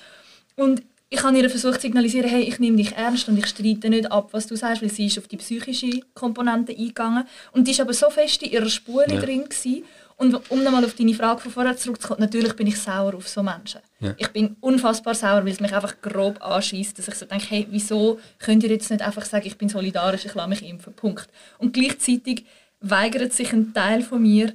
[0.56, 3.88] Und ich habe ihr versucht zu signalisieren, hey, ich nehme dich ernst und ich streite
[3.88, 7.24] nicht ab, was du sagst, weil sie ist auf die psychische Komponente eingegangen.
[7.52, 9.18] Und die ist aber so fest in ihrer Spur ja.
[9.18, 9.84] drin gewesen.
[10.18, 13.40] Und um nochmal auf deine Frage von vorher zurückzukommen, natürlich bin ich sauer auf so
[13.40, 13.80] Menschen.
[14.00, 14.14] Ja.
[14.16, 17.68] Ich bin unfassbar sauer, weil es mich einfach grob anschießt, dass ich so denke, hey,
[17.70, 21.28] wieso könnt ihr jetzt nicht einfach sagen, ich bin solidarisch, ich lasse mich impfen, Punkt.
[21.58, 22.44] Und gleichzeitig
[22.80, 24.52] weigert sich ein Teil von mir,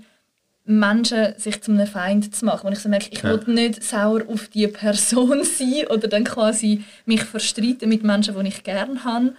[0.66, 2.68] Menschen sich zu einem Feind zu machen.
[2.68, 3.30] Und ich so merke, ich ja.
[3.30, 8.50] will nicht sauer auf die Person sein oder dann quasi mich verstreiten mit Menschen, die
[8.50, 9.34] ich gerne habe,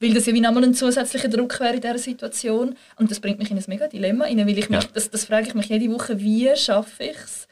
[0.00, 2.76] weil das ja wie nochmal ein zusätzlicher Druck wäre in dieser Situation.
[2.96, 4.88] Und das bringt mich in ein mega Dilemma rein, weil ich mich, ja.
[4.94, 7.46] das, das frage ich mich jede Woche, wie schaffe ich es,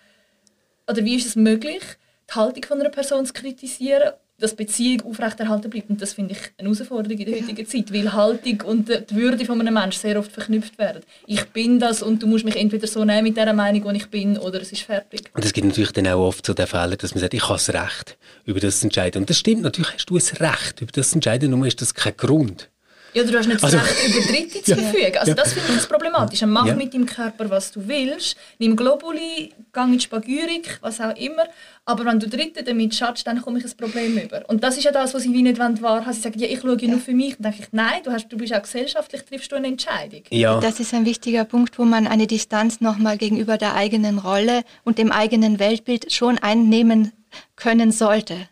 [0.89, 1.83] oder wie ist es möglich,
[2.31, 5.91] die Haltung von einer Person zu kritisieren dass Beziehung aufrechterhalten bleibt.
[5.91, 9.45] Und das finde ich eine Herausforderung in der heutigen Zeit, weil Haltung und die Würde
[9.45, 11.03] von einem Menschen sehr oft verknüpft werden.
[11.27, 14.07] Ich bin das und du musst mich entweder so nehmen mit der Meinung, die ich
[14.07, 15.23] bin, oder es ist fertig.
[15.35, 17.55] Und es gibt natürlich dann auch oft so den Fehler, dass man sagt, ich habe
[17.55, 19.23] das Recht, über das zu entscheiden.
[19.23, 21.95] Und das stimmt, natürlich hast du ein Recht, über das zu entscheiden, nur ist das
[21.95, 22.71] kein Grund.
[23.15, 25.19] Ja, du hast nicht das also, Recht, über Dritte zu verfügen.
[25.19, 25.35] Also ja.
[25.35, 26.47] das finde ich das Problematische.
[26.47, 26.75] Mach ja.
[26.75, 28.37] mit deinem Körper, was du willst.
[28.59, 31.45] Nimm Globuli, geh in Spagyrik, was auch immer.
[31.85, 34.45] Aber wenn du Dritte damit schadest, dann komme ich ein Problem über.
[34.49, 36.77] Und das ist ja das, was sie wie nicht wahrhaben Sie sagen, ja, ich schaue
[36.81, 37.37] ja nur für mich.
[37.39, 40.23] Dann denke ich, nein, du, hast, du bist auch gesellschaftlich, triffst du eine Entscheidung.
[40.31, 40.61] Ja.
[40.61, 44.99] Das ist ein wichtiger Punkt, wo man eine Distanz nochmal gegenüber der eigenen Rolle und
[44.99, 47.13] dem eigenen Weltbild schon einnehmen
[47.57, 48.49] können sollte.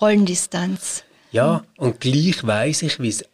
[0.00, 1.04] Rollendistanz.
[1.32, 3.24] Ja, und gleich weiß ich, wie es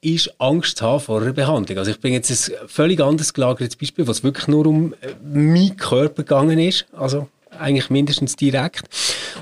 [0.00, 1.78] ist Angst haben vor einer Behandlung.
[1.78, 5.76] Also ich bringe jetzt ein völlig anderes gelagertes Beispiel, was wirklich nur um äh, meinen
[5.76, 8.82] Körper gegangen ist, also eigentlich mindestens direkt,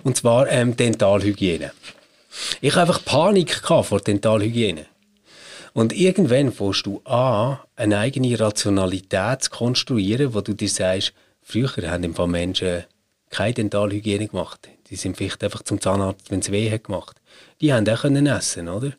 [0.04, 1.72] und zwar ähm, Dentalhygiene.
[2.60, 4.86] Ich habe einfach Panik vor Dentalhygiene.
[5.72, 11.90] Und irgendwann fängst du an, eine eigene Rationalität zu konstruieren, wo du dir sagst, früher
[11.90, 12.84] haben im Fall Menschen
[13.28, 14.68] keine Dentalhygiene gemacht.
[14.88, 17.20] Die sind vielleicht einfach zum Zahnarzt, wenn es weh hat gemacht.
[17.60, 18.92] Die haben auch können essen, oder?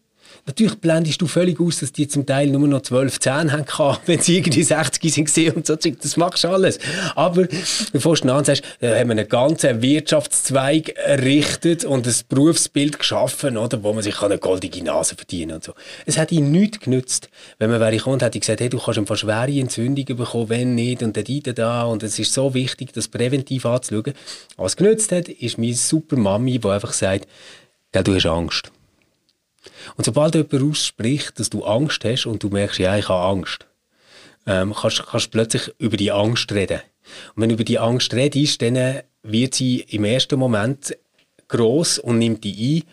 [0.46, 4.20] Natürlich blendest du völlig aus, dass die zum Teil nur noch 12 Zähne haben, wenn
[4.20, 6.80] sie irgendwie 60 sind gesehen und so Das machst du alles.
[7.16, 7.48] Aber
[7.92, 13.58] bevor du an sagst, äh, haben wir einen ganzen Wirtschaftszweig errichtet und ein Berufsbild geschaffen,
[13.58, 15.74] oder, wo man sich eine goldige Nase verdienen und so.
[16.06, 17.30] Es hat ihm nichts genützt.
[17.60, 20.76] Wenn man wäre gekommen, hätte ich gesagt, hey, du kannst einfach schwere Entzündungen bekommen, wenn
[20.76, 24.14] nicht, und dann da, und es ist so wichtig, das präventiv anzuschauen.
[24.56, 27.28] Was genützt hat, ist meine super Mami, die einfach sagt,
[27.92, 28.72] du hast Angst.
[29.96, 33.66] Und sobald jemand ausspricht, dass du Angst hast und du merkst, ja, ich habe Angst,
[34.46, 36.82] ähm, kannst, du plötzlich über die Angst reden.
[37.36, 40.96] Und wenn du über die Angst redest, dann wird sie im ersten Moment
[41.48, 42.84] groß und nimmt die ein,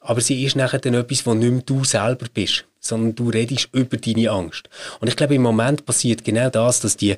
[0.00, 3.68] aber sie ist nachher dann etwas, wo nicht mehr du selber bist, sondern du redest
[3.72, 4.68] über deine Angst.
[5.00, 7.16] Und ich glaube, im Moment passiert genau das, dass die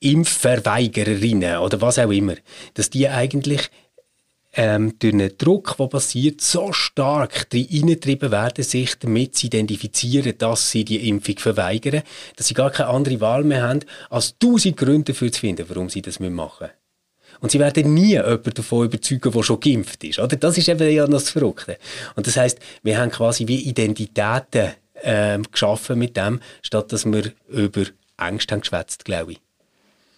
[0.00, 2.34] Impfverweigererinnen oder was auch immer,
[2.74, 3.70] dass die eigentlich
[4.58, 10.72] ähm, durch einen Druck, der passiert, so stark hineingetrieben werden, sich damit zu identifizieren, dass
[10.72, 12.02] sie die Impfung verweigern,
[12.34, 15.88] dass sie gar keine andere Wahl mehr haben, als tausend Gründe dafür zu finden, warum
[15.88, 16.72] sie das machen müssen.
[17.40, 20.18] Und sie werden nie jemanden davon überzeugen, der schon geimpft ist.
[20.18, 20.36] Oder?
[20.36, 21.78] Das ist eben ja das Verrückte.
[22.16, 24.72] Und das heißt, wir haben quasi wie Identitäten
[25.04, 27.84] ähm, geschaffen mit dem, statt dass wir über
[28.16, 29.40] Angst haben geschwätzt, glaube ich.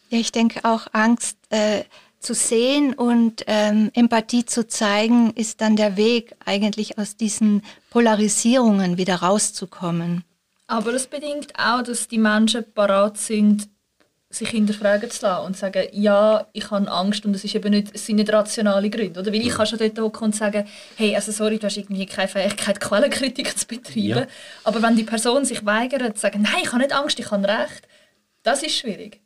[0.08, 1.82] Ja, ich denke auch Angst äh,
[2.20, 8.98] zu sehen und ähm, Empathie zu zeigen, ist dann der Weg, eigentlich aus diesen Polarisierungen
[8.98, 10.22] wieder rauszukommen.
[10.66, 13.68] Aber das bedingt auch, dass die Menschen parat sind,
[14.32, 17.70] sich hinterfragen zu lassen und zu sagen, ja, ich habe Angst und es, ist eben
[17.70, 19.18] nicht, es sind nicht rationale Gründe.
[19.18, 19.32] Oder?
[19.32, 22.28] Weil ich kann schon dort hocken und sagen, hey, also sorry, du hast irgendwie keine
[22.28, 24.00] Fähigkeit, Quellenkritik zu betreiben.
[24.00, 24.26] Ja.
[24.62, 27.48] Aber wenn die Person sich weigert, zu sagen, nein, ich habe nicht Angst, ich habe
[27.48, 27.88] Recht,
[28.44, 29.20] das ist schwierig.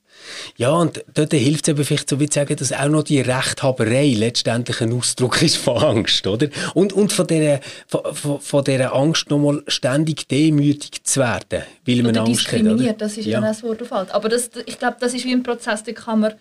[0.56, 3.20] Ja, und dort hilft es eben vielleicht so wie zu sagen, dass auch noch die
[3.20, 6.48] Rechthaberei letztendlich ein Ausdruck ist von Angst, oder?
[6.74, 12.12] Und, und von dieser, von, von dieser Angst nochmal ständig demütig zu werden, weil man
[12.12, 12.92] oder Angst hat, oder?
[12.92, 13.40] das ist ja.
[13.40, 15.94] dann auch das Wort auf Aber das, ich glaube, das ist wie ein Prozess, den
[15.94, 16.34] kann man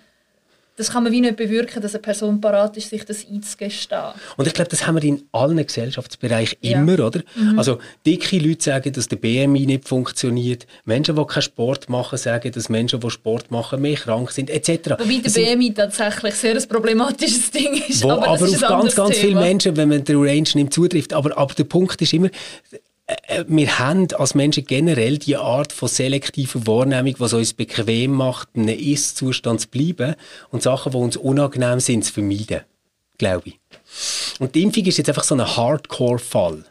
[0.75, 4.13] das kann man wie nicht bewirken, dass eine Person parat ist, sich das einzugestehen.
[4.37, 6.79] Und ich glaube, das haben wir in allen Gesellschaftsbereichen ja.
[6.79, 7.21] immer, oder?
[7.35, 7.59] Mhm.
[7.59, 10.65] Also dicke Leute sagen, dass der BMI nicht funktioniert.
[10.85, 14.91] Menschen, die keinen Sport machen, sagen, dass Menschen, die Sport machen, mehr krank sind, etc.
[14.97, 18.03] Wobei der BMI tatsächlich sehr ein problematisches Ding ist.
[18.03, 21.13] Wo aber, aber auf ganz, ganz viele Menschen, wenn man den Range nimmt, zutrifft.
[21.13, 22.29] Aber, aber der Punkt ist immer,
[23.47, 28.63] wir haben als Menschen generell die Art von selektiver Wahrnehmung, was uns bequem macht, in
[28.63, 30.15] einem Ist-Zustand zu bleiben
[30.51, 32.61] und Sachen, die uns unangenehm sind, zu vermeiden.
[33.17, 33.59] Glaube ich.
[34.39, 36.65] Und die Impfung ist jetzt einfach so ein Hardcore-Fall.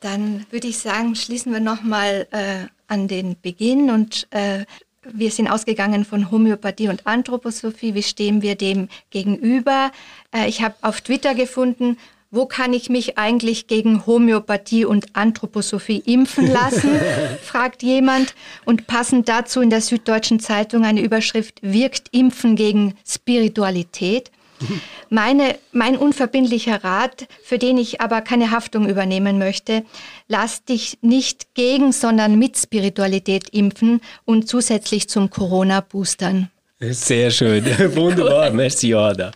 [0.00, 4.64] Dann würde ich sagen, schließen wir nochmal äh, an den Beginn und äh,
[5.02, 7.94] wir sind ausgegangen von Homöopathie und Anthroposophie.
[7.94, 9.92] Wie stehen wir dem gegenüber?
[10.34, 11.98] Äh, ich habe auf Twitter gefunden,
[12.30, 16.90] wo kann ich mich eigentlich gegen Homöopathie und Anthroposophie impfen lassen,
[17.42, 18.34] fragt jemand.
[18.64, 24.30] Und passend dazu in der Süddeutschen Zeitung eine Überschrift, wirkt Impfen gegen Spiritualität?
[25.08, 29.84] Meine, mein unverbindlicher Rat, für den ich aber keine Haftung übernehmen möchte,
[30.28, 36.50] lass dich nicht gegen, sondern mit Spiritualität impfen und zusätzlich zum Corona boostern.
[36.78, 37.64] Sehr schön,
[37.96, 39.32] wunderbar, merci Johanna.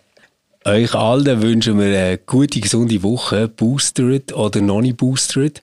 [0.66, 5.62] Euch allen wünschen wir eine gute, gesunde Woche, boostert oder noch nicht boostert.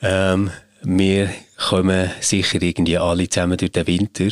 [0.00, 0.50] Ähm,
[0.82, 4.28] wir kommen sicher irgendwie alle zusammen durch den Winter.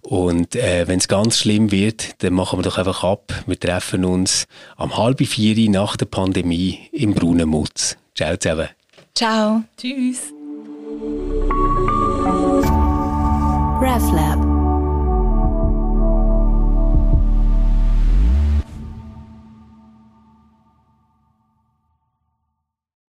[0.00, 3.34] Und äh, wenn es ganz schlimm wird, dann machen wir doch einfach ab.
[3.46, 4.46] Wir treffen uns
[4.76, 7.98] am halb vier nach der Pandemie im Braunen Mutz.
[8.14, 8.68] Ciao zusammen.
[9.14, 9.62] Ciao.
[9.76, 10.32] Tschüss.
[13.82, 14.49] RefLab